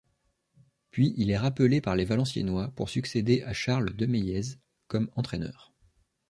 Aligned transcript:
Puis 0.89 1.13
il 1.15 1.29
est 1.29 1.37
rappelé 1.37 1.79
par 1.79 1.95
les 1.95 2.05
Valenciennois, 2.05 2.69
pour 2.69 2.89
succéder 2.89 3.43
à 3.43 3.53
Charles 3.53 3.95
Demeillez, 3.95 4.57
comme 4.87 5.11
entraîneur. 5.15 5.71